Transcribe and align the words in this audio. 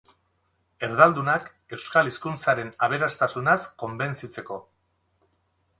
Erdaldunak 0.87 1.51
euskal 1.77 2.09
hizkuntzaren 2.11 2.73
aberastasunaz 2.87 3.59
konbenzitzeko. 3.85 4.61